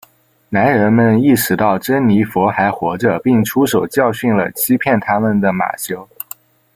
[0.49, 6.09] 男人们意识到珍妮佛还活着并出手教训了欺骗他们的马修。